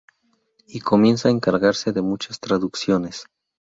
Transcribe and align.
Y 0.65 0.79
comienza 0.79 1.27
a 1.27 1.31
encargarse 1.31 1.91
de 1.91 2.01
muchas 2.01 2.39
traducciones. 2.39 3.25